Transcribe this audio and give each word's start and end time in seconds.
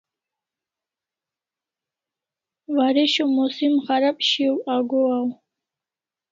Waresho 2.75 3.23
musim 3.35 3.73
kharab 3.85 4.17
shiau 4.29 4.55
agohaw 4.75 5.27